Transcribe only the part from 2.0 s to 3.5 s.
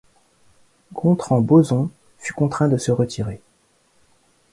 fut contraint de se retirer.